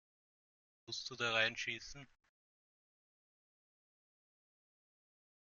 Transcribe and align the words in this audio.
Musst 0.87 1.07
du 1.11 1.15
da 1.15 1.31
reinschießen? 1.33 2.07